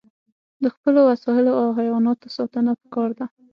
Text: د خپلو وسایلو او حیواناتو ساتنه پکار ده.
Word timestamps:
د 0.63 0.65
خپلو 0.75 0.99
وسایلو 1.09 1.51
او 1.61 1.67
حیواناتو 1.79 2.27
ساتنه 2.37 2.71
پکار 2.81 3.09
ده. 3.19 3.25